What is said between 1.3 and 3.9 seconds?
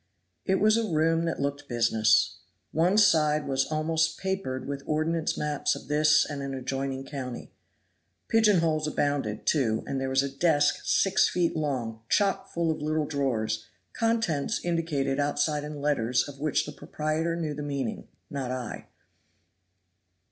looked business. One side was